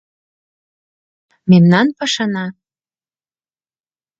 —Мемнан 1.49 1.87
пашана... 1.97 2.45